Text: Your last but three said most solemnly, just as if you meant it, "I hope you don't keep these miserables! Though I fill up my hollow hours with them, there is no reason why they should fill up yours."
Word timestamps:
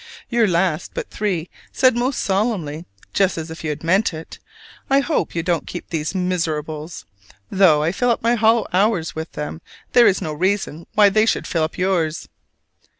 Your 0.29 0.47
last 0.47 0.95
but 0.95 1.11
three 1.11 1.47
said 1.71 1.95
most 1.95 2.21
solemnly, 2.21 2.85
just 3.13 3.37
as 3.37 3.51
if 3.51 3.63
you 3.63 3.77
meant 3.83 4.15
it, 4.15 4.39
"I 4.89 4.99
hope 5.01 5.35
you 5.35 5.43
don't 5.43 5.67
keep 5.67 5.91
these 5.91 6.15
miserables! 6.15 7.05
Though 7.51 7.83
I 7.83 7.91
fill 7.91 8.09
up 8.09 8.23
my 8.23 8.33
hollow 8.33 8.65
hours 8.73 9.13
with 9.13 9.33
them, 9.33 9.61
there 9.93 10.07
is 10.07 10.19
no 10.19 10.33
reason 10.33 10.87
why 10.95 11.09
they 11.09 11.27
should 11.27 11.45
fill 11.45 11.61
up 11.61 11.77
yours." 11.77 12.27